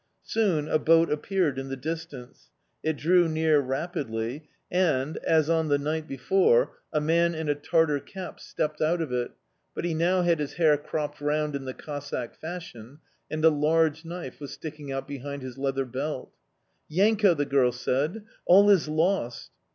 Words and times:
Soon 0.23 0.67
a 0.67 0.79
boat 0.79 1.11
appeared 1.11 1.59
in 1.59 1.69
the 1.69 1.77
distance; 1.77 2.49
it 2.81 2.97
drew 2.97 3.27
near 3.29 3.59
rapidly; 3.59 4.49
and, 4.71 5.17
as 5.17 5.47
on 5.47 5.67
the 5.67 5.77
night 5.77 6.07
before, 6.07 6.73
a 6.91 6.99
man 6.99 7.35
in 7.35 7.47
a 7.47 7.53
Tartar 7.53 7.99
cap 7.99 8.39
stepped 8.39 8.81
out 8.81 8.99
of 8.99 9.11
it, 9.13 9.29
but 9.75 9.85
he 9.85 9.93
now 9.93 10.23
had 10.23 10.39
his 10.39 10.53
hair 10.53 10.75
cropped 10.75 11.21
round 11.21 11.55
in 11.55 11.65
the 11.65 11.75
Cossack 11.75 12.33
fashion, 12.35 12.97
and 13.29 13.45
a 13.45 13.49
large 13.51 14.03
knife 14.03 14.39
was 14.39 14.51
sticking 14.51 14.91
out 14.91 15.07
behind 15.07 15.43
his 15.43 15.59
leather 15.59 15.85
belt. 15.85 16.33
"Yanko," 16.89 17.35
the 17.35 17.45
girl 17.45 17.71
said, 17.71 18.23
"all 18.47 18.71
is 18.71 18.87
lost!" 18.87 19.51